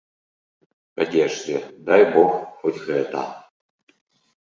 [1.01, 1.57] Канешне,
[1.91, 2.31] дай бог
[2.65, 3.27] хоць гэта!